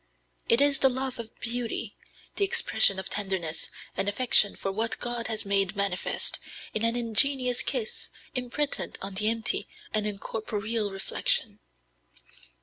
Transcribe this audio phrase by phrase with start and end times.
[0.49, 1.95] It is the love of beauty,
[2.35, 6.39] the expression of tenderness and affection for what God has made manifest,
[6.73, 11.59] in an ingenuous kiss imprinted on the empty and incorporeal reflection."